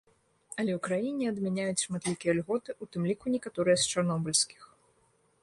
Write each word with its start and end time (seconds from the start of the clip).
Але 0.59 0.71
ў 0.75 0.77
краіне 0.87 1.27
адмяняюць 1.31 1.83
шматлікія 1.83 2.35
льготы, 2.39 2.69
у 2.87 2.89
тым 2.93 3.07
ліку 3.11 3.25
некаторыя 3.35 3.77
з 3.85 3.95
чарнобыльскіх. 3.95 4.61